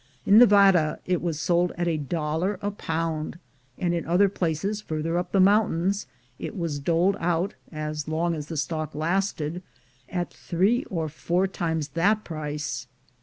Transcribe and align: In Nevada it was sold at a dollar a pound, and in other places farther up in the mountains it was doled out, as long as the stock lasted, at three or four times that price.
In 0.25 0.39
Nevada 0.39 0.97
it 1.05 1.21
was 1.21 1.39
sold 1.39 1.73
at 1.77 1.87
a 1.87 1.95
dollar 1.95 2.57
a 2.63 2.71
pound, 2.71 3.37
and 3.77 3.93
in 3.93 4.03
other 4.07 4.29
places 4.29 4.81
farther 4.81 5.15
up 5.15 5.27
in 5.27 5.39
the 5.39 5.45
mountains 5.45 6.07
it 6.39 6.57
was 6.57 6.79
doled 6.79 7.17
out, 7.19 7.53
as 7.71 8.07
long 8.07 8.33
as 8.33 8.47
the 8.47 8.57
stock 8.57 8.95
lasted, 8.95 9.61
at 10.09 10.33
three 10.33 10.85
or 10.85 11.07
four 11.07 11.45
times 11.45 11.89
that 11.89 12.23
price. 12.23 12.87